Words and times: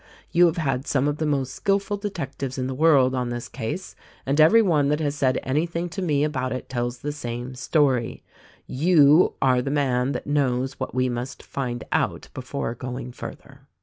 You 0.31 0.47
have 0.47 0.57
had 0.57 0.87
some 0.87 1.07
of 1.07 1.17
the 1.17 1.27
most 1.27 1.53
skilful 1.53 1.95
detectives 1.95 2.57
in 2.57 2.65
the 2.65 2.73
world 2.73 3.13
on 3.13 3.29
this 3.29 3.47
case; 3.47 3.95
and 4.25 4.41
every 4.41 4.63
one 4.63 4.87
that 4.87 4.99
has 4.99 5.13
said 5.13 5.39
anything 5.43 5.89
to 5.89 6.01
me 6.01 6.23
about 6.23 6.51
it 6.51 6.69
tells 6.69 6.97
the 6.97 7.11
same 7.11 7.53
story: 7.53 8.23
You 8.65 9.33
are 9.43 9.61
the 9.61 9.69
man 9.69 10.13
that 10.13 10.25
knows 10.25 10.79
what 10.79 10.95
we 10.95 11.07
must 11.07 11.43
find 11.43 11.83
out 11.91 12.29
before 12.33 12.73
going 12.73 13.11
further." 13.11 13.67